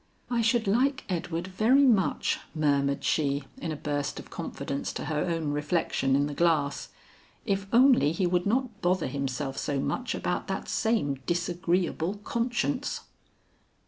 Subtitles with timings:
[0.31, 5.25] "I should like Edward very much," murmured she in a burst of confidence to her
[5.25, 6.89] own reflection in the glass,
[7.45, 13.01] "if only he would not bother himself so much about that same disagreeable conscience."